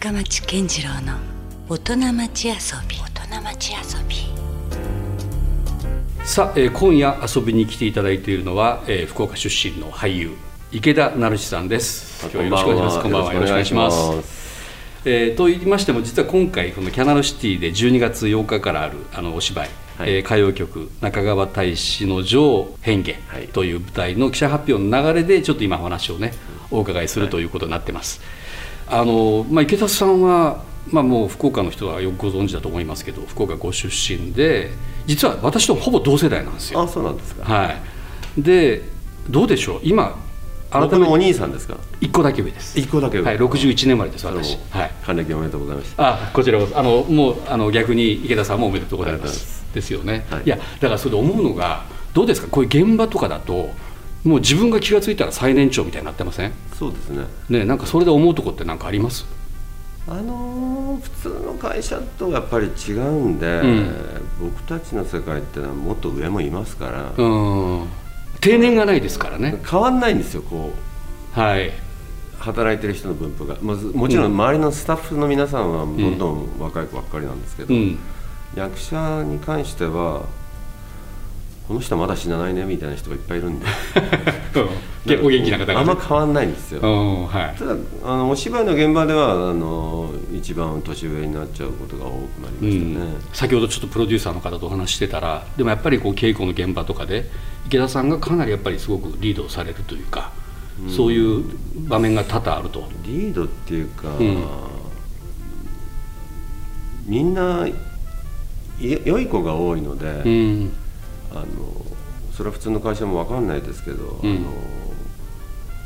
[0.00, 1.18] 深町健次郎の
[1.68, 2.54] 大人町遊
[2.88, 2.96] び。
[2.96, 4.16] 大人町遊び。
[6.24, 10.30] さあ、えー今夜遊びに来ていただいているのは、えー福岡出身の俳優
[10.72, 12.22] 池田成志さんです。
[12.22, 13.02] 今日はよろしくお願いします。
[13.02, 13.34] こんばんは。
[13.34, 13.90] よろしくお願いしま
[14.22, 15.04] す。
[15.04, 20.14] えーと言いましても実は今回このキャナルシティで12月8日からあるあのお芝居、はい。
[20.14, 26.32] えー歌謡曲「中川大使の女変化はい」という舞台の記者発表の流れでちょっと今お話をね
[26.70, 28.22] お伺いするということになってます、
[28.90, 34.70] あのまあ、池田さんは、まあ、もう福岡の人はよくご存知だと思いますけど福岡ご出身で
[35.06, 36.82] 実は私とほぼ同世代なんですよ。
[36.82, 37.44] あそうなんですか。
[37.44, 37.72] は
[38.36, 38.42] い。
[38.42, 38.82] で
[39.28, 39.80] どうでしょう？
[39.82, 40.16] 今
[40.70, 42.78] 改僕のおめて兄さんですか？1個だけ上です。
[42.78, 43.24] 一個だけ上。
[43.24, 44.90] はい、61年生まれですあの私はい。
[45.04, 46.26] 還暦おめでとうございました。
[46.26, 46.78] あこちらこそ。
[46.78, 49.74] あのもうあの逆に池田さんもおめでとうございまありがとうございます。
[49.74, 50.42] ですよね、はい。
[50.44, 52.48] い、やだからそれで思うのがどうですか？
[52.48, 53.70] こういう現場とかだと
[54.24, 56.52] もう自分が気が付いたら最年長みたいになってません？
[56.74, 57.24] そうですね。
[57.48, 59.24] ねなんかそれで思うとこって何かあります？
[60.08, 63.94] あのー普通の会社とやっぱり違うんで、ん。
[64.40, 67.26] 僕たちの世界ってのはもっと上もいますから、う
[67.84, 67.86] ん。
[68.40, 69.60] 定年がないですからね。
[69.64, 70.72] 変わんないんですよこ
[71.36, 71.38] う。
[71.38, 71.72] はい。
[72.38, 73.56] 働いてる人の分布が。
[73.62, 76.58] まずもちろん周りのスタッフの皆さんはどんどん。
[76.58, 77.98] 若い子ばっかりなんですけど、うん。
[78.54, 80.26] 役者に関しては
[81.70, 83.66] この人まだ死なないねみたいな人がいっぱいいるんで。
[85.06, 86.86] 結構元気な方があんま変わんないんですよ、う
[87.22, 87.26] ん。
[87.28, 87.56] はい。
[87.56, 97.30] ただあのお芝居の現場ではあの一番年上になっちゃうことが多くなりましたね、先ほどちょっとプロデューサーの方とお話ししてたらでもやっぱりこう稽古の現場とかで
[97.66, 100.32] 池田さんがかなりやっぱりすごくリードされるというか、
[100.88, 101.44] そういう
[101.86, 102.88] 場面が多々あると。
[103.04, 104.44] リードっていうか、うん。
[107.06, 107.74] みんない
[109.04, 110.72] 良い子が多いので、うん
[111.32, 111.44] あの
[112.32, 114.30] それは普通の会社も分かんないですけど、うん。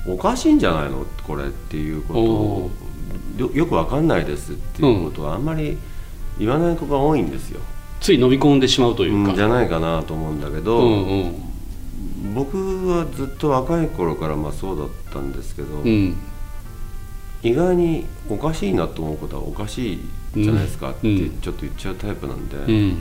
[0.06, 1.06] あのおかしいんじゃないの？
[1.26, 2.24] これっていうことお
[2.66, 2.70] を
[3.38, 5.78] よよく分かんないですっていうことはあんまり
[6.38, 7.60] 言わない子が多いんですよ、
[8.00, 12.34] つい飲み込んでしまうというか、うんじゃないかなと思うんだけど、うんうん。
[12.34, 16.16] 僕はずっと若い頃からまあそうだったんですけど、うん。
[17.42, 20.00] 意外におかしいなと思うことはおかしい
[20.36, 21.40] じゃないですかってうん。
[21.40, 22.98] ちょっと言っちゃうタイプなんで、うん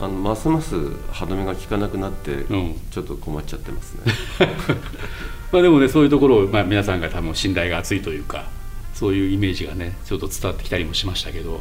[0.00, 0.76] あのますます
[1.12, 2.80] 歯止めが効かなくなって、うん。
[2.90, 4.12] ちょっと困っちゃってますね。
[5.52, 8.48] まあでもねそういうところを、まあ、皆さんが多分信頼が厚いというか
[8.94, 11.60] そういうイメージがねちょっと伝わってきたりもしましたけど、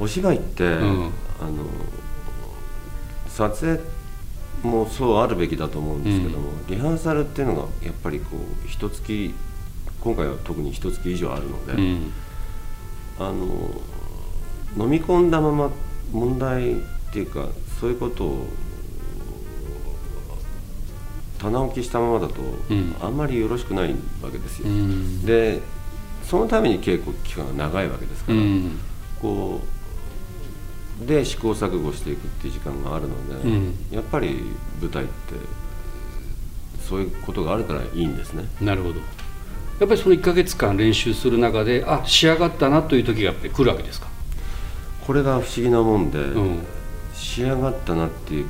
[0.00, 0.70] お芝居って、ん。
[0.72, 1.10] あの
[3.28, 3.80] 撮影
[4.62, 9.34] もそうあるべきだと思うんですけども、リハーサルっていうのがやっぱりこう一月
[10.00, 12.12] 今回は特に一月以上あるので、うん。
[13.18, 13.70] あの
[14.78, 15.70] 飲み込んだまま
[16.12, 16.76] 問題っ
[17.12, 17.48] ていうか
[17.80, 18.46] そういうことを
[21.38, 22.42] 棚置きしたままだと、
[22.74, 22.96] ん。
[23.00, 25.24] あんまりよろしくないわけですよ、うん。
[25.26, 25.60] で
[26.24, 28.78] そのために稽古期間が長いわけですから、うん。
[29.20, 29.60] こ
[31.02, 33.74] うで試行錯誤していくっていう時間があるので、うん。
[33.90, 34.40] やっぱり
[34.80, 35.12] 舞台って
[36.88, 38.44] そういうことがあるからいいんですね。
[38.60, 39.00] なるほど。
[39.78, 44.06] やっぱりその1か月間練習する中であ仕上がったなという時がやっぱり来るわけですか、
[45.06, 46.58] これが不思議なもんで、うん
[47.16, 48.48] 仕上がったなっていう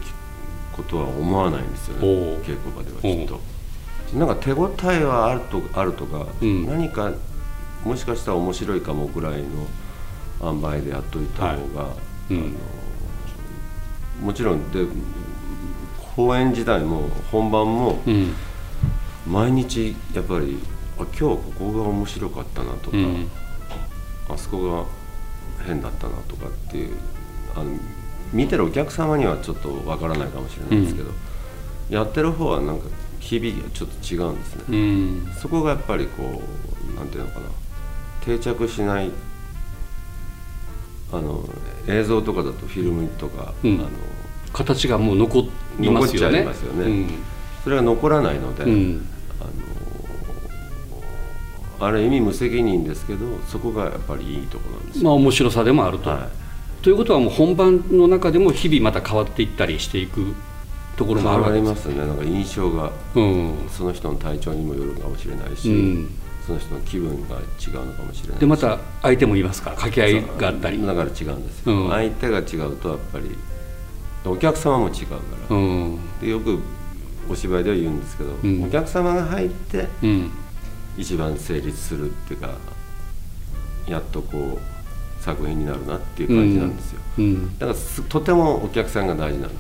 [0.77, 2.03] ことは思わないんですよね
[2.43, 3.41] 稽古場ではきっと。
[4.17, 6.67] なんか手応えはあるとあるとか、うん。
[6.67, 7.13] 何か
[7.85, 9.49] もしかしたら面白いかもぐらいの
[10.43, 11.89] 塩梅でやっといた方が、
[12.31, 12.49] うんあの
[14.23, 14.87] もちろんで
[16.17, 18.35] 公演自体も本番もうん。
[19.27, 20.59] 毎日やっぱり
[20.99, 23.29] あ今日ここが面白かったなとか、うん。
[24.29, 24.87] あそこ
[25.59, 26.97] が変だったなとかっていう
[27.55, 27.77] あの
[28.37, 31.11] 見てるお客様にはちょっとわからないかもしれないですけど、
[31.91, 32.87] やってる方はなんか
[33.21, 35.33] 響きがちょっと違うんですね、うん。
[35.41, 36.43] そこがやっぱりこ
[36.93, 37.47] うなんていうのかな。
[38.25, 39.11] 定着しない
[41.13, 41.49] あの
[41.89, 43.75] 映像とかだとフィルムとか、うん。
[43.75, 43.89] あの
[44.53, 45.45] 形がもう残
[45.79, 46.43] りますよね。
[46.43, 46.85] 残っちゃいますよね。
[46.85, 47.09] うん。
[47.65, 49.07] それが残らないので、うん。
[49.41, 49.45] あ
[51.83, 56.31] のあれ意味無責任ですけどそこがやっぱりいいところなんですよ、まあ面白さでもあると、は
[56.87, 60.37] ということはもう本番の中でも日々また変わっていったりしていく
[60.97, 61.97] とこい、ろもあるわけですますね。
[61.97, 63.55] なんか印象がうん。
[63.69, 66.15] その人の体調にもよるかもしれないし、うん。
[66.47, 68.41] その人の気分が違うのかもしれないし。
[68.41, 70.81] でまた相手もいますから掛け合いがあったり。
[70.87, 71.91] だから違うんですよ、うん。
[71.91, 73.37] 相手が違うとやっぱり
[74.25, 75.17] お客様も違うか
[75.51, 75.99] ら、うん。
[76.21, 76.61] でよく
[77.29, 78.63] お芝居では言うんですけど、ん。
[78.63, 80.31] お客様が入ってうん。
[80.97, 82.51] 一番成立するっていうか
[83.89, 84.76] やっとこう
[85.27, 87.25] 作品になるなっていう感じなんですよ、うん。
[87.25, 87.79] うん、だから
[88.09, 89.57] とてもお客さんが大事なんで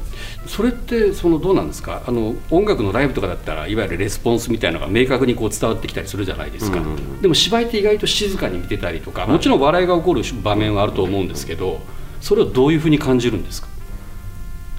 [0.46, 0.54] す。
[0.54, 2.02] それってそのどうなんですか？
[2.06, 11.80] あの音楽のライブとかだったらいわゆるレスポンスみたいなのが明確にこう伝わってきたりするじゃないですか、うんうん、でも芝居って意外と静かに見てたりとかもちろん笑いが起こる場面はあると思うんですけど
[12.20, 13.69] それをどういうふうに感じるんですか？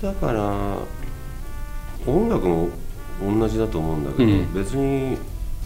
[0.02, 0.78] だから
[2.06, 2.70] 音楽も
[3.22, 5.18] 同じだと思うんだけど、うん、別に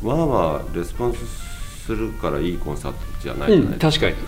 [0.02, 1.20] わーわーレスポンス
[1.86, 4.28] するからいいコンサートじゃないじゃないですか、うん、確かに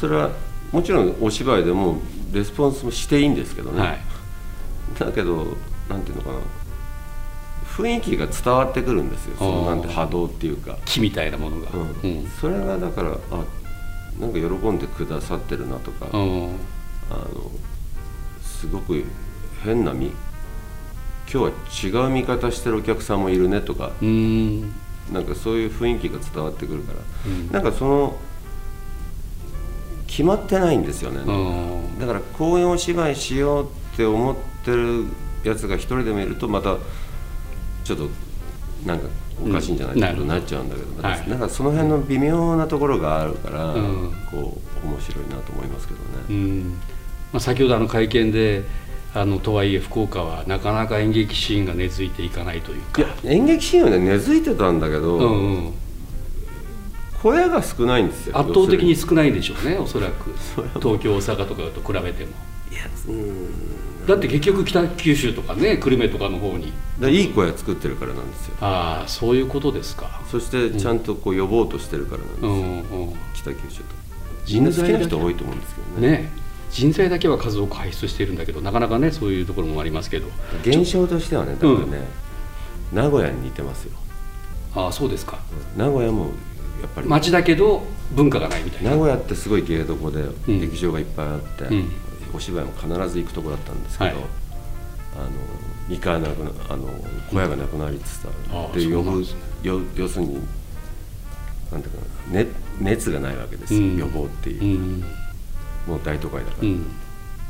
[0.00, 0.30] それは
[0.72, 1.98] もちろんお芝居でも
[2.32, 4.00] レスポンスもしていいんですけどね、はい、
[4.98, 5.56] だけど
[5.88, 6.38] なんていうのかな。
[7.76, 9.36] 雰囲気が伝わってくるんですよ。
[9.38, 10.76] そのなんて波動っていうか。
[10.84, 11.68] 木みたいなものが、
[12.02, 13.44] うん、それがだからあ
[14.18, 16.08] なんか喜んでくださってるなとか。
[16.12, 16.60] あの
[18.42, 19.04] すごく
[19.64, 20.12] 変な見
[21.32, 21.50] 今
[21.82, 23.92] 日は違う見方してるお客さんもいるねとか。
[24.00, 28.16] なんかそういう雰囲気が伝わってくるから、うん、なんかその
[30.20, 31.20] 決まってないんですよね。
[31.98, 35.06] だからこういうお芝居しようって思ってる
[35.44, 36.76] やつが一人でもいるとまた
[37.84, 38.08] ちょっと
[38.84, 39.08] なんか
[39.42, 46.04] おかしいんじゃないってことになっちゃうんだけど、はい、なんかその辺の微妙なところがあるから、うん、こう面白いなと思いますけどね。
[46.28, 46.70] うん。
[47.32, 48.64] まあ、先ほどあの会見で
[49.14, 53.04] あのとはいえ福岡はなかなか演劇シーンが根付いていかないというか。
[53.24, 55.72] 演劇シーンはね根付いてたんだけど、うんうん、
[57.22, 60.30] 小屋が少ないんですよ圧倒的に少ないんでしょうねおそらく。
[60.80, 62.32] 東京大阪とかと比べても。
[62.70, 64.06] いやうん。
[64.06, 66.72] だって結局北九州とかね久留米とかの方に。
[67.02, 68.56] いい小屋作ってるからなんですよ。
[68.60, 70.22] ああそういうことですか。
[70.30, 73.84] そしてちゃんとこう呼ぼうとしてるからなんですよ、うんうん、北九州と。
[74.48, 76.08] みんな好きな人多いと思うんですけどね。
[76.08, 76.32] ね
[76.70, 80.28] 人材だけは数多く輩出しているんだけどなかなかねそういうところもありますけど。
[80.62, 81.84] 現象としてはねだからね、
[82.92, 83.92] うん、名古屋に似てますよ。
[84.74, 85.38] ああそうですか。
[85.76, 86.30] 名古屋も
[86.80, 87.08] やっぱり。
[87.08, 87.82] 町だけど
[88.12, 88.90] 文化がないみたいな。
[88.90, 91.90] 名古屋ってすごい芸どこで劇場がいっぱいあって、うん、
[92.34, 94.24] お芝居も必ず行くとこだったんですけど、はい、
[95.16, 95.18] あ
[95.90, 96.88] の2回なくなあの
[97.30, 99.26] 小屋がなくなりつつある、で呼ぶ、ね、
[99.62, 100.34] 要するに
[101.70, 102.00] なんていうか
[102.32, 102.46] な、ね、
[102.80, 104.64] 熱がないわけですよ、うん、予防っていう。
[104.64, 104.66] う
[104.98, 105.04] ん。
[105.86, 106.86] もう大都会だから、うん、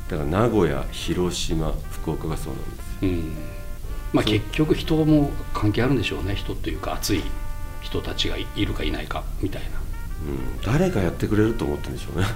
[0.08, 3.34] だから名古屋広島福岡がそうなんですよ、うん、
[4.12, 7.22] まあ、結局人も関係あるんでしょうね人っていうか熱い
[7.90, 9.72] 人たちがいるかいないかみたいな、う
[10.32, 12.26] ん、誰がやってくれると思ってるんでしょうね。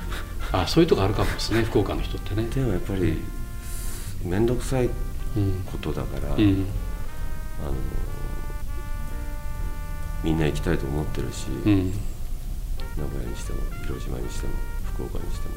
[0.52, 2.48] あそういうとこあるかもですね福岡の人ってね。
[2.48, 3.22] でもやっぱり
[4.22, 4.88] 面倒くさい
[5.70, 7.72] ことだから、うん、あの
[10.22, 11.72] みんな行きたいと思ってるし、名
[13.06, 14.52] 古屋にしても広島にしても
[14.94, 15.54] 福岡にしても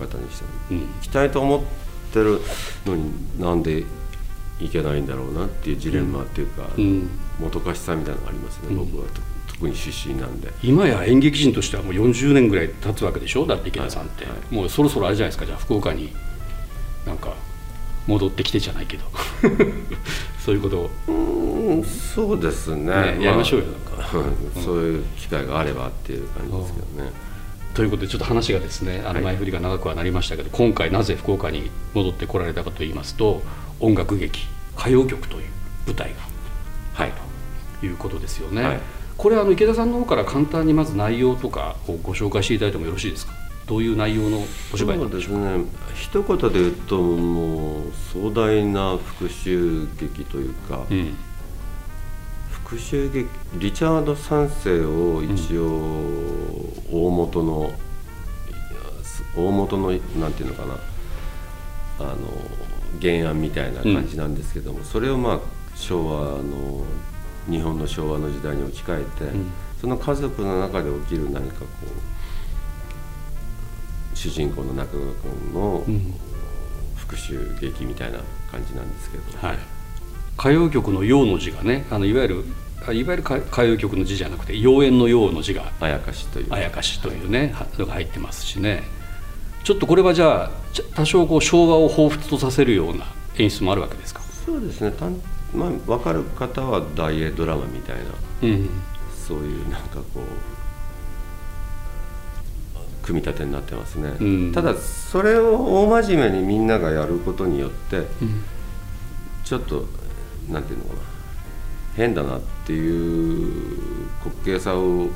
[0.00, 1.60] 方にしても、うん、行きたいと思っ
[2.12, 2.40] てる
[2.86, 3.84] のになんで
[4.60, 7.08] 行けないんだろうなっていうジレンマっていうか、うん、
[7.38, 9.04] もどかしさみたいなのがありますね、僕は。
[9.48, 10.52] 特に出身なんで。
[10.62, 13.46] 今や演劇人としてはもう40年ぐらい経つわけでしょ？
[13.46, 15.46] だって池田さんって、はいはい、もうそろそろあれじゃないですか？
[15.46, 16.12] じゃあ福岡に
[17.06, 17.34] なんか
[18.06, 19.04] 戻ってきてじゃないけど。
[20.44, 20.90] そういうことを。
[21.08, 21.12] う
[21.80, 24.08] んそうですね、ね、やりましょうよなんか、
[24.54, 27.12] そういう機会があればっていう感じですけどね、
[27.74, 33.42] ということでちょっと話がですねあの前振りが長くはなりましたけど、はい、今回なぜ福岡に戻ってこられたかといいますと
[33.80, 34.46] 音楽劇
[34.76, 35.44] 歌謡曲という
[35.86, 36.16] 舞台が
[36.92, 37.12] はい、
[37.80, 38.80] ということですよね、はい、
[39.16, 43.32] これあの池田さんの方から簡単にまず内容とかをご紹介していただいてもよろしいですか？
[43.66, 44.42] どういう内容の
[44.74, 45.56] お芝居なんでしょうか？
[45.56, 45.64] ね。
[45.94, 51.14] 一言で言うともう壮大な復讐劇というか、うん。
[52.50, 54.50] 復讐劇リチャード3
[54.80, 55.64] 世を一応
[56.92, 57.72] 大元の、
[59.36, 60.74] うん、大元のなんていうのかな。
[62.00, 62.16] あの
[63.00, 65.40] 原案みたいな感じなんですけども、うん、それをまあ
[65.74, 66.84] 昭和の
[67.48, 71.66] 日本の昭和の時代に置き換えて、うん、その家族の中で起きる何かこ
[74.14, 75.84] う主人公の中川君の
[76.96, 78.18] 復讐劇みたいな
[78.50, 79.46] 感じなんですけど。
[79.46, 79.58] はい。
[80.38, 82.44] 歌謡曲の「陽」の字がねあのいわゆる
[82.94, 86.46] いわゆる歌謡曲の字じゃなくて妖艶の「陽」の字があやかしという。
[86.50, 88.82] あやかしというねのが入ってますしね。
[89.64, 90.59] ちょっとこれはじゃあ
[90.94, 93.06] 多少こう昭和を彷彿とさせるような
[93.38, 94.20] 演出もあるわけですか？
[94.46, 94.92] そうですね。
[94.92, 95.20] たん、
[95.54, 98.02] まあ、分かる方は大英ドラマみたいな、
[98.42, 98.68] うん、
[99.26, 100.22] そういうなんかこう
[103.02, 108.44] 組み立てになってますね、うん、ただそれを大真面目にみんながやることによって、うん、
[109.44, 109.86] ちょっと
[110.48, 111.00] なんていうのかな。
[111.96, 113.78] 変だなっていう
[114.24, 115.08] 滑稽さを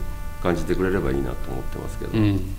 [0.42, 2.56] 感じてくれればいいなと思ってますけど、うん、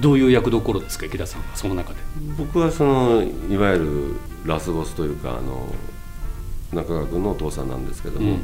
[0.00, 1.98] どういう役どころですか池田さんはその中で。
[2.36, 4.14] 僕はそのいわゆる
[4.44, 5.74] ラスボスというかあの
[6.72, 8.40] 中川君のお父さんなんですけども、うん、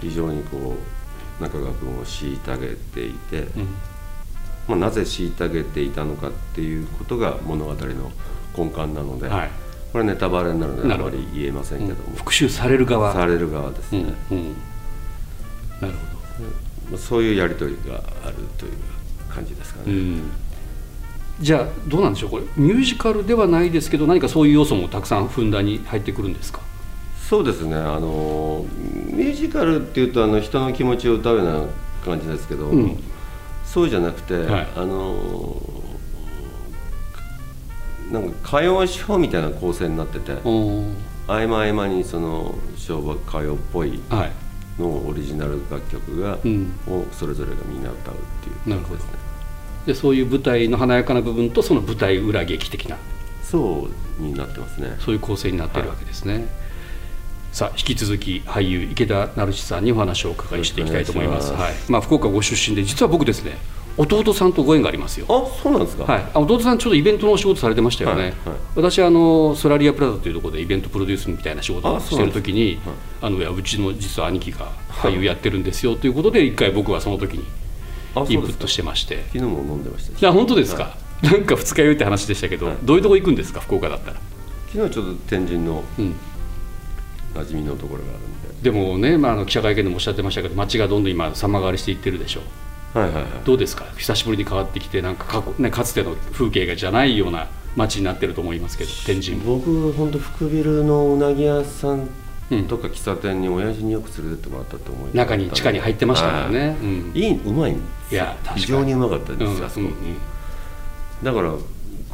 [0.00, 0.76] 非常にこ
[1.38, 3.68] う中川君を虐げていて、うん、
[4.68, 7.78] まあ、なぜ虐げていたのかっていうことが物語の
[8.56, 9.50] 根幹なので、はい、
[9.92, 13.12] これネタバレになるのであまり言えませんけども、うん、復讐される側。
[13.12, 14.04] される側ですね、
[15.80, 15.94] なる
[16.90, 16.98] ほど。
[16.98, 18.72] そういうやり取りがあるという
[19.28, 20.20] 感じですかね、
[21.40, 22.44] じゃあどうなんでしょうこれ。
[22.56, 26.60] ミュージカルではないですけど何かそういう要素もたくさんふんだんに入ってくるんですか？
[27.28, 27.74] そうですね。
[27.74, 28.64] あの
[29.06, 31.64] ミュージカルっていうとあの人の気持ちを歌うような
[32.04, 33.02] 感じですけど、うん、
[33.64, 35.56] そうじゃなくて、はい、あの
[38.12, 40.94] なんか歌謡手法みたいな構成になってて合
[41.26, 43.98] 間合間にその昭和歌謡っぽい
[44.78, 49.12] のオリジナル楽曲が、うん、をそれぞれがみんな歌うっていう感じですね
[49.86, 52.96] でそういう舞台の華やかな部分とその舞台裏劇的な
[53.42, 53.88] そ
[54.18, 56.64] うになってますねそういう構成になってるわけですね、はい
[57.54, 61.52] さあ引き続き俳優池田成志さんにお話をお伺いしていきたいと思います。
[61.52, 63.58] はい、まあ福岡ご出身で実は僕ですね
[63.96, 65.26] 弟さんとご縁がありますよ。
[65.28, 66.04] あ、そうなんですか。
[66.04, 66.30] はい。
[66.34, 68.22] 弟さんちょうどイベントのお仕事されてましたよね。
[68.22, 68.34] はいはい、
[68.74, 72.80] 私あのソラリアプラザというところでイベントプロデュースみたいな仕事をしてる時に、
[73.22, 77.44] あのうちの実は兄貴が俳優やってるんですよということで一回僕はその時に
[78.28, 79.24] インプットしてまして。
[79.32, 80.18] 昨日も飲んでました。
[80.18, 80.82] いや本当ですか？
[80.84, 83.60] はい、なんか二日酔いって話でしたけど、どういうとこ行くんですか？
[83.60, 84.16] 福岡だったら。
[84.72, 86.14] 昨日ちょっと天神の、うん。
[87.34, 88.70] 馴染みのところがあるんで。
[88.70, 92.40] でもね、まあ、あの記者会見でもおっしゃってましたけど街がどんどん今様変わりしていってるでしょ
[92.94, 93.86] う、はいはいはい、どうですか？
[93.96, 102.08] 久しぶりに変わってきてなんか過去、ね、かつての風景がじゃないような街になってると思いますけど天神僕本当福ビルのうなぎ屋さん
[102.68, 107.72] とか喫茶店に親父によく連れてってもらったと思います中に地下に入ってましたもんね、うん、いいうまい。
[107.72, 107.76] い
[108.14, 109.90] や非常にうまかったんですよ、うんうん。
[109.90, 110.18] うん、
[111.22, 111.54] だから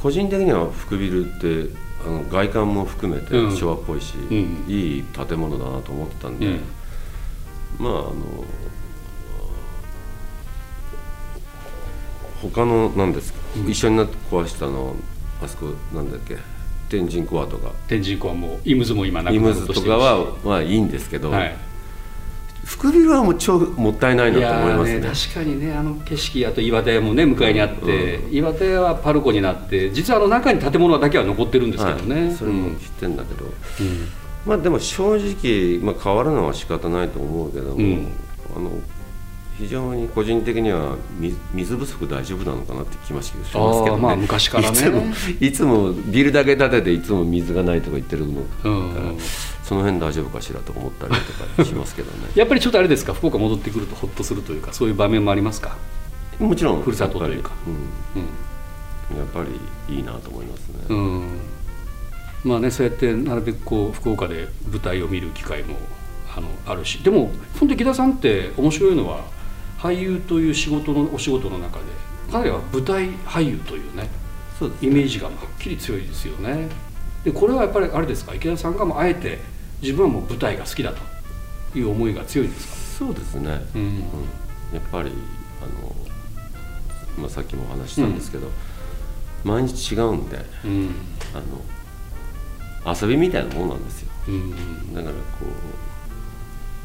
[0.00, 1.68] 個人的には福ビルって
[2.06, 6.60] あの外観も含めて昭和っぽいし、うん、いい建物だなと思ってたんで、うん、
[7.78, 8.12] まああの
[12.40, 14.94] 他の何ですか、うん、一緒になって壊したの
[15.42, 16.38] あそこなんだっけ？
[16.90, 17.72] 天神コアとか。
[17.88, 21.56] 天神コアもイムズも今なくなるとかはまあいいんですけど、はい。
[22.64, 33.52] 福ビルはもう超もったいないなと思いますね、ね、確かにねあの景色あと岩手屋もね向かいにあって、うん、岩手屋はパルコになって実はあの中に建物だけは残ってるんですけどね、はい、それも知ってんだけど、うん、
[34.46, 38.12] まあでも正直、まあ、変わるのは仕方ないと思うけども、うん、
[38.56, 38.70] あの
[39.60, 40.96] 非常に個人的には
[41.52, 44.02] 水不足大丈夫なのかなって気ましますけどね。
[44.02, 44.78] まあ昔からね。
[44.78, 45.02] いつも
[45.40, 48.40] いつもビルだけ建てていつも水がないとか言ってるの。
[48.40, 49.18] から、うん
[49.62, 52.28] その辺大丈夫かしらと思ったりとかしますけどね。
[52.34, 53.12] やっぱりちょっとあれですか？
[53.14, 55.76] 福岡戻ってくるとほっとするというかそういう場面もありますか？
[56.40, 59.44] もちろんふるさとというか、うん、やっぱ
[59.88, 61.28] りいいなと思いますね、うん、
[62.44, 65.76] まあねそうやってなるべくこう福岡で舞台を見る機会も
[66.36, 66.98] あのあるし。
[67.04, 69.20] でも本当池田さんって面白いのは
[69.80, 71.84] 俳優という仕事のお仕事の中で
[72.30, 74.08] 彼は舞台俳優というね
[74.58, 76.68] そうです、ね、イメージがはっきり強いですよね。
[77.24, 78.34] でこれはやっぱりあれですか？
[78.34, 79.38] 池田さんがもあえて
[79.82, 80.92] 自分はもう舞台が好きだ
[81.72, 82.74] という思いが強いですか？
[83.06, 84.04] そうですね、うん、うん、や
[84.78, 85.10] っぱり
[85.62, 85.94] あの、
[87.18, 90.94] まあ、さっきもお話したんですけど、うん、毎日違うんで、うん、
[91.34, 91.40] あ
[92.86, 94.94] の遊びみたいなものなんですよ、うん。
[94.94, 95.20] だからこ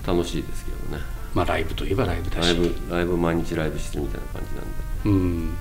[0.03, 1.03] う楽しいですけどね
[1.35, 2.45] まあライブといえばライブだし。
[2.47, 4.69] ライブライブ毎日ライブしてるみたいな感じなんで、
[5.05, 5.53] うん、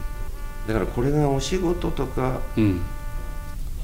[0.66, 2.80] だからこれがお仕事とか、うん。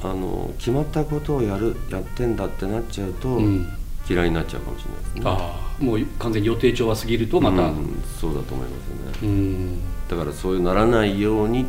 [0.03, 3.69] あの決まったことをやるやってんだってなっちゃうと、うん、
[4.09, 5.23] 嫌いになっちゃうかもしれないですね。
[5.27, 8.77] ああもう完全に予定調は過ぎるとまた、うん、そうだと思いま
[9.13, 9.79] すね、うん、
[10.09, 11.67] だからそういうならないように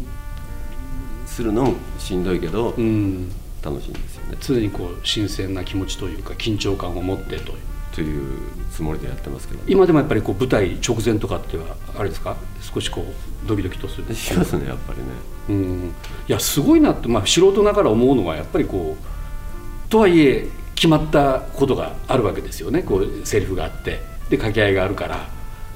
[1.26, 3.30] するのもしんどいけど、うん、
[3.62, 4.38] 楽しいんですよね。
[4.40, 7.58] 常にこう新鮮な気持ちというか緊張感を持ってという
[7.94, 8.40] という
[8.72, 12.38] つもりでやってますけど、ね、今でもやっぱりこう舞台直前とかってはあれですか？
[12.62, 14.16] 少しこうドキドキとする。
[14.16, 15.06] しますねやっぱりね。
[15.50, 15.94] うん。
[16.28, 22.84] いやすごいなって、まあ、素人ながら思うのはやっぱりこうとはいえ決まったことがあるわけですよね。
[22.84, 24.00] こうセリフがあって。
[24.30, 25.28] で掛け合いがあるから。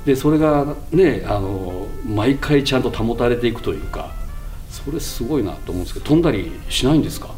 [0.06, 4.14] でそれがねあの毎回ちゃんと保たれていくというか。
[4.70, 7.30] それすごいなと思うんですけど飛んだりしないんですか？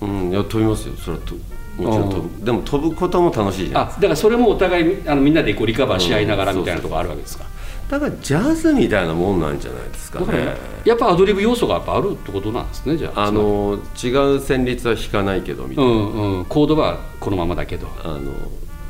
[0.00, 0.96] うんいや飛びますよ。
[0.96, 1.34] それはと
[1.76, 2.10] もちろん。
[2.10, 3.82] 飛ぶでも飛ぶことも楽しいじゃん。
[3.82, 7.44] あだからそれもお互いあのみんなでこうリカバーし合いながらみたいなところあるわけですか、
[7.88, 10.56] だからジャズみたいなもんなんじゃないですかね。
[10.84, 13.24] やっぱアドリブ要素がやっぱあるってことなんですねじゃあ。
[13.24, 17.88] あの違う旋律は弾かないけどみたいな、うんうん、コードはこのままだけど。
[18.02, 18.32] あの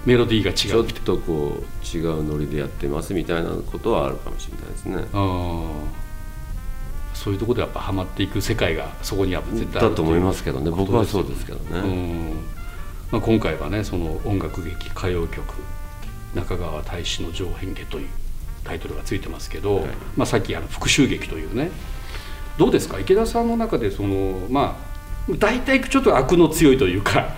[0.07, 5.03] メロディーが違うちょっとこう違うノリでやってますみたいなことはあるかもしれないですね。
[5.15, 5.71] あ
[7.15, 10.71] そういうところでやっぱはまっていく世界がそこには絶対あるだと思いますけどね。
[10.71, 12.33] 僕はそうですけどね、うん
[13.11, 15.55] まあ、今回はねその音楽劇歌謡曲
[16.35, 18.09] 中川大志の上辺家という
[18.65, 21.71] タイトルがついてますけど、はい、まあ、さっきあの復讐劇というね
[22.59, 22.99] どうですか？
[22.99, 24.77] 池田さんの中でそのま
[25.29, 27.29] あ大体ちょっと悪の強いというか、はい、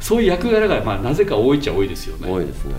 [0.00, 2.30] そういう役柄がまあなぜか多いっちゃ多いですよね。
[2.30, 2.74] 多いですね。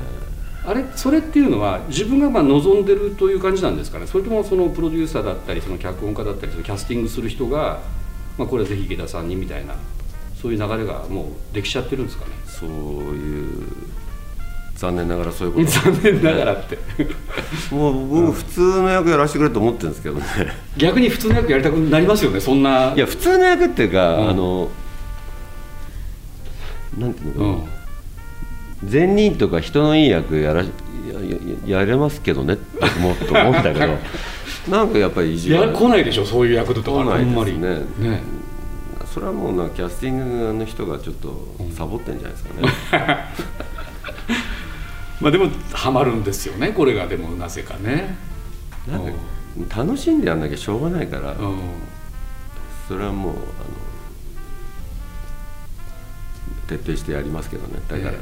[0.66, 0.86] あれ？
[0.96, 4.08] それっていうのは自分がまあ望んでるという感じなんですかね？
[4.08, 7.82] それともそのプロデューサーだったりその脚本家だったりそのキャスティングする人が、
[8.38, 9.76] まあ、これはぜひ池田さんにみたいな
[10.48, 12.32] そういう流れがもうできちゃってるんですかね。
[12.46, 13.68] そういう
[14.76, 15.68] 残念ながらそういうこと。
[15.68, 16.78] 残念ながらって。
[17.72, 20.26] もう僕普通の役やらせてくれと思ってるんですけどね。
[20.78, 22.94] 逆に普通の役やりたくなりますよねそんな。
[22.96, 24.70] いや普通の役っていうか、うん、あの
[26.98, 27.66] なんていうのかな、
[28.84, 28.90] うん。
[28.90, 30.70] 善人とか人のいい役やらや
[31.66, 33.98] やれますけどねって思うと思うんだけど。
[34.70, 35.66] なんかやっぱり意地悪。
[35.66, 36.92] いや来ないでしょそういう役とか。
[36.92, 37.70] 来ないですね。
[38.00, 38.22] ね
[39.18, 42.62] それはもうなキャスティングの人がちょっとサボってんじゃないですかね、
[45.20, 47.08] まあでもハマるんですよねこれが。
[47.08, 48.16] でもなぜかね。
[48.88, 49.12] なんか
[49.76, 51.36] 楽しんでやんなきゃしょうがないから、
[52.88, 53.42] それはもうあの
[56.68, 57.82] 徹底してやりますけどね。
[57.88, 58.18] だから、えー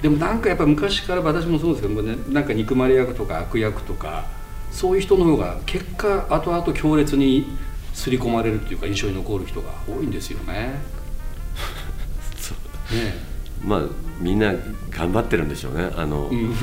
[0.00, 4.24] でもなんかやっぱ昔から私もそうですけどねなんか憎まれ役とか悪役とか
[4.72, 7.56] そういう人の方が結果後々強烈に
[7.92, 10.80] 刷り込まれるっていうか印象に残る人が多いんですよね。
[12.92, 13.14] ね
[13.64, 13.82] まあ
[14.20, 14.54] みんな
[14.90, 15.90] 頑張ってるんでしょうね。
[15.96, 16.54] あの、うん、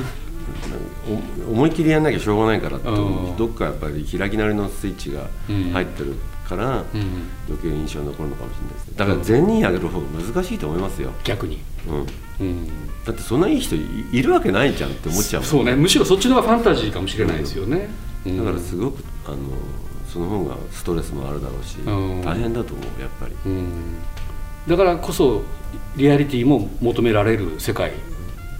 [1.50, 5.28] 思い切りやんなきゃしょうがないからと、うん、どっかやっぱり開きなりのスイッチが
[5.72, 6.14] 入ってる
[6.48, 11.12] から、うん、余計印象に残るのかもしれないですだから善人あげる方が難しいと思いますよ。
[11.24, 11.60] 逆に、
[12.40, 12.66] うん、
[13.04, 15.74] だってそんないい人いるわけないじゃんって思っちゃうそうね。
[15.74, 17.88] むしろそっちの方がファンタジーかもしれないですよね、
[18.26, 19.36] だからすごくあの
[20.12, 21.76] その方がストレスもあるだろうし、
[22.24, 23.34] 大変だと思うやっぱり、
[24.66, 25.42] だからこそ
[25.96, 27.92] リアリティも求められる世界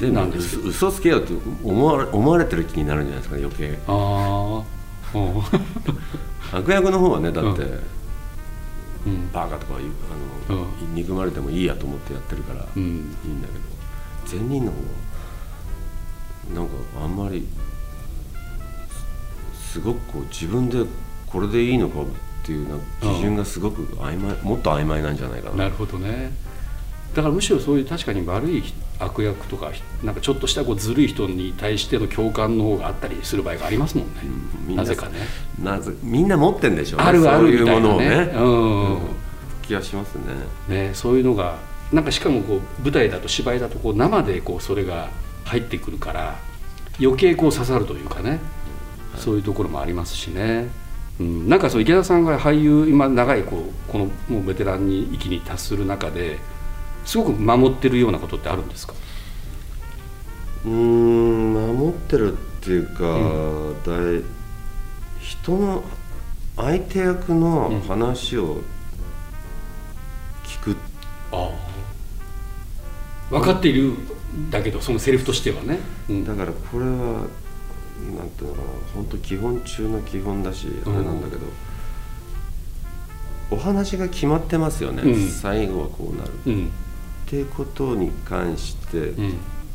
[0.01, 0.63] なんです。
[0.63, 1.33] で嘘つけよって
[1.65, 3.79] 思われ思われてる気になるんじゃないですか、ね、余計。
[3.89, 4.63] あ
[6.53, 7.63] あ 悪役の方はねだって、
[9.07, 9.75] うん、バカとか
[10.49, 13.11] あの、うん、憎まれてもいいやと思ってやってるからいいん
[13.43, 14.85] だけど、善人の方は
[16.55, 17.47] なんかあんまり
[19.73, 20.85] すごくこう自分で
[21.31, 22.05] これでいいのかっ
[22.43, 25.57] ていうな基準がすごく曖昧もっと曖昧なんじゃないかな。
[25.57, 26.33] なるほどね。
[27.15, 28.63] だからむしろそういう確かに悪い
[29.01, 29.73] 悪役とか
[30.05, 34.21] なんかちょっとしたこうずるい人に対しての共感の方があったりする場合がありますもんね、
[34.69, 35.19] うん、なぜかね。
[35.61, 37.07] なぜみんな持ってんでしょうね。
[37.07, 38.49] あるあるみたいなね、ね、う
[38.95, 38.99] ん、
[39.63, 40.23] 気がしますね。
[40.69, 41.59] ねそういうのが
[41.93, 45.11] なんかしかもこう舞台だと芝居だとこう生でこうそれが
[45.45, 46.37] 入ってくるから
[47.01, 48.41] 余計こう刺さるというかね、はい、
[49.17, 50.69] そういうところもありますしね、
[51.21, 56.39] うん、なんかそう池田さんが俳優今長いこうこのもうベテランに域に達する中で
[57.05, 58.95] すごく守ってるようなことってあるんですか？
[60.65, 63.19] うん守ってるっていうか、う
[63.93, 64.25] ん、
[65.21, 65.85] 人の
[66.57, 68.63] 相手役の話を
[70.45, 70.77] 聞く、うん、
[71.33, 71.51] ああ。
[73.31, 73.95] 分かっている
[74.51, 75.79] だけどそのセリフとしてはね、
[76.09, 77.27] うん、だからこれは
[78.17, 81.47] なんていうのかな本当基本中の基本だし、あれなんだけど、
[83.51, 86.71] お話が決まってますよね、うん、最後はこうなる、うん、っ
[87.27, 89.13] ていうことに関して、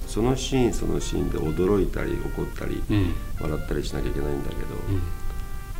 [0.07, 2.81] そのシーンそのシーンで驚いたり怒ったり、
[3.39, 4.61] 笑ったりしなきゃいけないんだけど、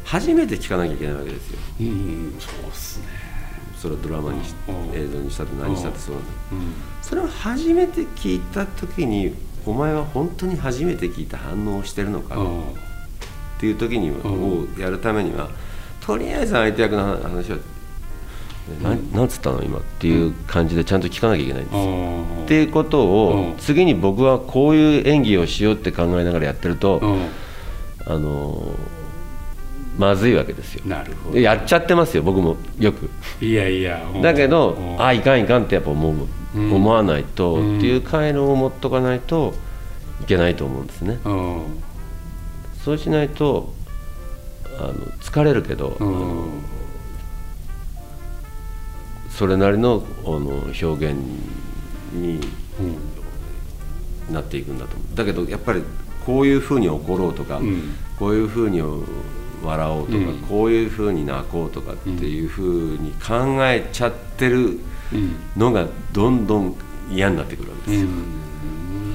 [0.03, 3.05] 初めて聞かなきゃいけないわけですよ、うん、そうっすね。
[3.77, 4.55] それをドラマにし、
[4.93, 6.29] 映像にしたって何したってそうなんだ、
[7.01, 15.49] それを初めて聞いた時にお前は本当に初めて聞いた反応をしてるのかっていう時にをやるためには
[16.01, 17.57] とりあえず相手役の話は
[18.81, 21.77] 何つったの今っていう感じでちゃんと聞かなきゃいけないんです。
[21.77, 22.43] よ。
[22.45, 26.99] っていうことを次に僕はこういう演技をしようって考えながらやってると
[28.07, 28.63] あの
[29.97, 30.83] まずいわけですよ。
[30.85, 31.39] なるほど。
[31.39, 33.09] やっちゃってますよ僕もよく。
[33.39, 36.15] いやいやだけどあいかんいかんってやっぱ思う、
[36.55, 39.53] 思わないと、っていう回路を持っとかないと
[40.21, 41.19] いけないと思うんですね、
[42.83, 43.73] そうしないと
[44.77, 45.97] あの疲れるけど、
[49.29, 51.17] それなりのあの表現
[52.13, 52.39] に
[54.31, 55.15] なっていくんだと思う。
[55.15, 55.83] だけどやっぱり
[56.25, 57.61] こういうふうに怒ろうとか、
[58.17, 58.81] こういうふうに
[59.63, 64.79] 笑おうとか、うん、こういうふうに泣こうとかっていうふうに考えちゃってる
[65.55, 66.75] のがどんどん
[67.11, 68.09] 嫌になってくるわけですよ。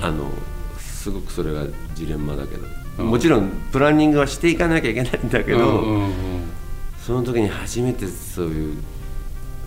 [0.03, 0.31] あの
[0.79, 2.57] すごくそれがジレンマだけ
[2.97, 5.85] ど、もちろんプランニングはしていかなきゃいけないんだけど、
[7.05, 8.77] その時に初めてそういう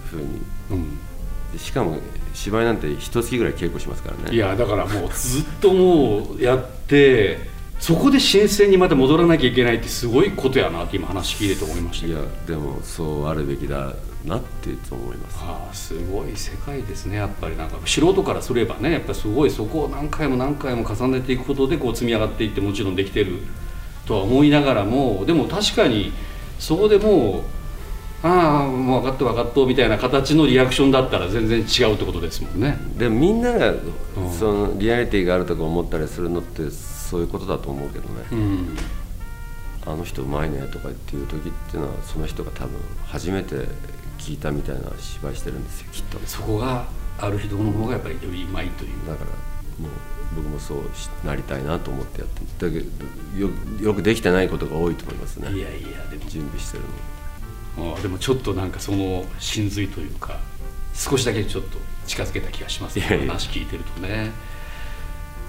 [0.09, 1.97] ふうに、しかも
[2.33, 4.35] 芝居なんて一月ぐらい稽古しますからね。
[4.35, 7.52] いやだからもうずっともうやって
[7.83, 13.91] そこで新鮮にまた戻らなきゃいけないってすごいことやなって今話聞いてて思いましたいやでもそうあるべきだ
[14.23, 15.37] なって思います。
[15.41, 17.77] ああすごい世界ですねやっぱりなんか。
[17.85, 23.39] 素人からすればねやっぱりすごいそこを何回も何回も重ねていくことでこう積み上がっていってもちろんできてる
[24.05, 26.13] とは思いながらもでも確かに
[26.59, 32.77] そこでもうああもう分かった分かったみたいな形のリアクションだったら全然違うってことですもんね。
[32.97, 33.73] でみんなが
[34.39, 36.63] そのリアリティがあるとか思ったりするのって
[37.13, 38.75] そういうことだと思うけどね、うん。
[39.85, 42.71] あの人うまいねとかっていう時っていうのはその人が多分
[43.05, 43.67] 初めて
[44.17, 46.17] 聞いたみたいな芝居してるんですよきっと。
[46.25, 46.87] そこが
[47.19, 49.07] ある人の方がやっぱりよりうまいという。
[49.07, 49.29] だから
[49.79, 52.73] もう僕もそうしなりたいなと思ってやってる。
[52.73, 52.83] だけ
[53.37, 53.49] どよ
[53.79, 55.51] よくできてないことが多いと思いますね。
[55.51, 56.27] いやいやでも。
[56.31, 56.83] 準備してる
[57.77, 57.93] の。
[57.93, 60.39] ああでもちょっとなんかその真髄というか
[60.95, 63.05] 少しだけちょっと近づけた気がしますね。
[63.07, 63.33] いやいや。
[63.33, 64.31] 話聞いてるとね。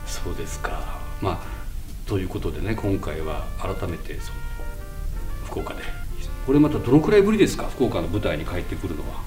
[0.06, 1.00] そうですか。
[1.22, 1.53] まあ
[2.06, 4.38] ということでね今回は改めてその
[5.46, 5.82] 福岡で。
[6.46, 7.64] これまたどのくらいぶりですか？
[7.68, 9.22] 福岡の舞台に帰ってくるのは。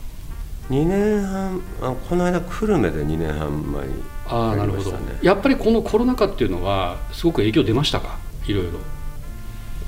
[0.70, 3.94] 2年半あこの間久留米で2年半前に
[4.28, 4.94] ああなるほど。
[5.24, 8.20] やっぱりこのコロナ禍っていうのはすごく影響出ましたか？
[8.46, 8.74] いろいろ。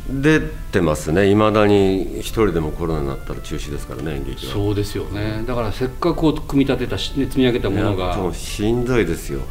[0.10, 1.30] 出てますね。
[1.30, 4.54] いまだに一人でもコロナになったら中止ですからね演劇は。
[4.54, 5.44] そうですよね。
[5.46, 8.26] だからせっかくこう組み立てたし、ね、積み上げたものが。
[8.26, 9.42] うしんどいですよ。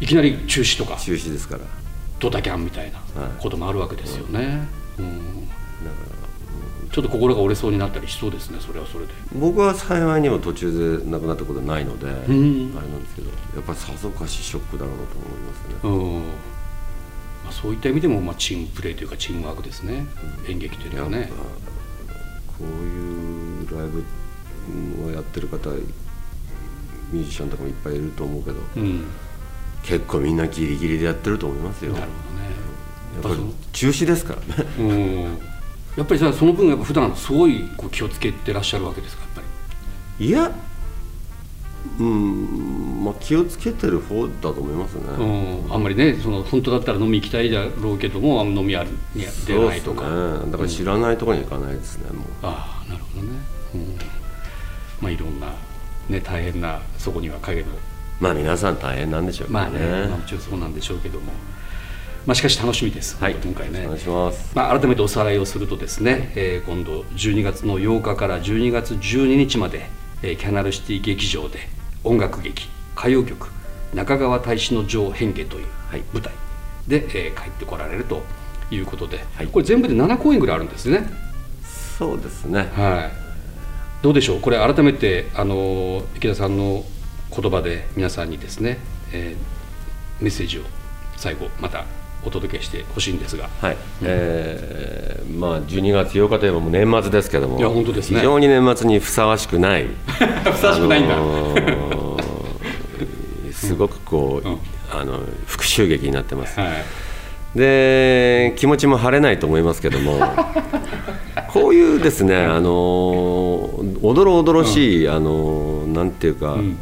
[0.00, 0.96] いきなり中止とか。
[0.96, 1.60] 中止ですから
[2.20, 3.30] ドタキャンみたいなはい。
[3.38, 4.66] こともあるわけですよね、
[4.98, 5.48] うん。
[5.48, 9.12] だからちょっと心が折れそうになったりしそうですねそれはそれで。
[9.34, 12.10] 僕は幸いにも途中で亡くなったことはないので、ん。
[12.10, 16.22] あれなんですけどやっぱりさぞかしショックだろうなと思いますね、うん、
[17.44, 20.06] まあ、そういった意味でも、まあ、チームプレーというかチームワークですね、
[20.48, 21.30] 演劇というのはね。
[22.58, 24.04] こういうライブ
[25.06, 25.70] をやってる方
[27.12, 29.06] ミュージシャンとかもいっぱいいると思うけどうん
[29.82, 31.92] 結構みんなギリギリでやってると思いますよ。
[31.92, 32.18] なるほ
[33.22, 34.68] やっぱり中止ですからね。
[34.78, 35.38] どね、うん、
[35.96, 39.42] やっぱりさその分やっぱ普段すごいこう気をつけてらっしゃるわけですかやっぱ
[40.20, 40.26] り。
[40.26, 40.52] いや
[41.98, 48.90] うんまあ気をつけてる方だと思いますね、うん、あんまりねその本当だったら飲み行きたいだろうけどもあ飲み屋に
[49.46, 50.50] 出ないとか、ね。
[50.50, 52.26] だから知らないところに行かないですね、もう。
[52.42, 53.38] ああなるほどね、
[53.74, 53.98] うん、
[55.00, 55.54] まあいろんな
[56.08, 57.68] ね大変なそこには影の
[58.20, 59.78] まあ皆さん大変なんでしょうけどまあね、
[60.08, 61.32] まあ、もちろんそうなんでしょうけども、
[62.26, 63.34] まあ、しかし楽しみです、はい。
[63.34, 63.84] 今回ね。
[63.84, 64.50] お願いします。
[64.54, 69.88] まあ、改めておさらいをするとですね、えー今度12月の8日から12月12日まで、
[70.22, 71.58] えーキャナルシティ劇場で
[72.04, 73.48] 音楽劇歌謡曲
[73.94, 76.02] 中川大使の城変化というはい。
[76.12, 76.32] 舞台
[76.88, 78.22] で、えー帰ってこられると
[78.70, 79.46] いうことで、はい。
[79.46, 81.08] これ全部で7公演ぐらいあるんですね。
[81.98, 82.68] そうですね。
[82.76, 84.40] はい、どうでしょう？
[84.40, 86.84] これ改めてあの池田さんの
[87.34, 88.78] 言葉で皆さんにですね、
[89.12, 89.58] えー
[90.20, 90.62] メッセージを
[91.16, 91.84] 最後また
[92.24, 93.48] お届けしてほしいんですが。
[93.60, 98.16] はい、えーまあ12月8日といえばもう年末ですけどもいや本当ですね。
[98.18, 99.86] 非常に年末にふさわしくない
[100.52, 104.58] ふさわしくないんだ、あのーすごくこう、うん。
[104.90, 106.70] あの復讐劇になってます、はい。
[107.58, 110.18] で気持ちも晴れないと思いますけども
[111.52, 116.76] こういうですね、あのーおどろおどろしい、あのーなんていうか、ん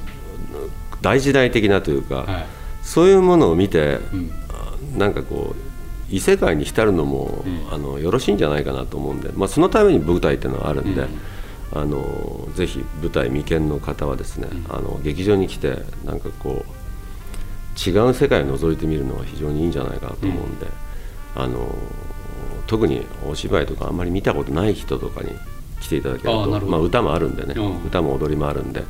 [1.06, 2.46] 大時代的なというか、はい。
[2.82, 4.98] そういうものを見て、ん。
[4.98, 11.06] なんかこう異世界に浸るのも、あのよろしいんじゃないかなと思うんで、まあ、そのために舞台っていうのはあるんで、
[11.72, 20.66] あのぜひ舞台未見の方はですね、あの劇場に来てなんかこう違う世界を覗いてみるのは非常にいいんじゃないかなと思うんで、
[21.36, 21.68] あの
[22.66, 25.30] 特にお芝居とかあんまり見たことない人とかに
[25.80, 27.84] 来ていただけるとまあ、歌もあるんでね、うん。
[27.84, 28.82] 歌も踊りもあるんで、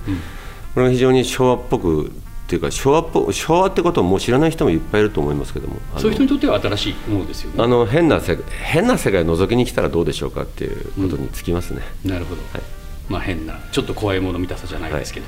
[0.77, 2.11] これが非常に昭和っぽくっ
[2.49, 5.77] ていうか昭和っぽ昭和ってことをもう知らない人もいっぱいいると思いますけども。
[5.97, 7.65] そういう人にとっては新しいものですよね。
[7.65, 12.63] あの変な世変な世界を覗きに来たらどうでしょうかっていうことにつきますね、なるほど、はい。
[13.09, 15.27] まあ変なちょっと怖いもの見たさじゃないですけど、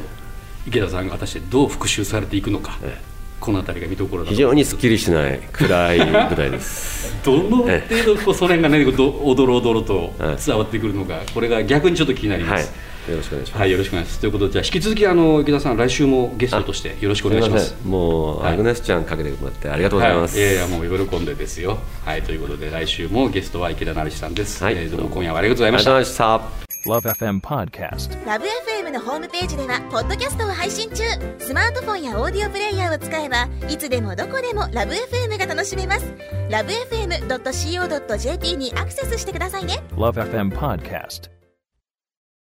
[0.67, 3.01] 池田さんが果たしてどう復讐されていくのか、え
[3.41, 7.17] この辺りが見どころ非常にすっきりしない暗い舞台です。
[7.25, 10.37] どの程度こうそれがねどおどろおどろとはい。
[10.45, 12.63] 伝わってくるのか、これが逆にちょっと気になりまはい。
[12.63, 12.87] す。
[13.11, 14.21] よろしくお願いします、はい、よろしくお願いします。
[14.21, 17.69] ということで、じゃあ引き続きあの池田さん来週もゲストとしてよろしくお願いします。
[17.69, 21.79] すもう、はいアグネスちゃんかけてもらってありがとうございます、はい、いやいやもう喜んでですよ。
[22.05, 24.63] はい、ということで来週もゲストは池田成さんです。
[24.63, 26.19] はいえーどうも今夜はありがとうございましたありがとうご。
[26.19, 28.25] ざいました Love FM Podcast.
[28.25, 31.03] ラブ f m のホームページではポッドキャストを配信中
[31.39, 36.15] スマートフォンやオーディオプレイヤーを使えばいつでもどこでもラブ f m が楽しめます
[36.49, 41.38] ラブ FM.co.jp にアクセスしてくださいね Love FM Podcast.